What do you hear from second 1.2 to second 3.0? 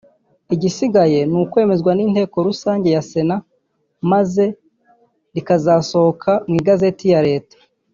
ni ukwemezwa n’inteko rusange